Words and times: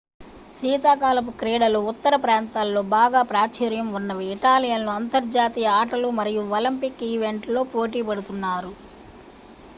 శీతాకాలపు 0.53 1.31
క్రీడలు 1.39 1.79
ఉత్తర 1.91 2.15
ప్రాంతాలలో 2.23 2.81
బాగా 2.95 3.21
ప్రాచుర్యం 3.31 3.87
ఉన్నవి 3.99 4.25
ఇటాలియన్లు 4.35 4.91
అంతర్జాతీయ 4.95 5.75
ఆటలు 5.77 6.09
మరియు 6.19 6.43
ఒలింపిక్ 6.57 7.07
ఈవెంట్లలో 7.11 7.63
పోటీ 7.73 8.01
పడుతున్నారు 8.09 8.73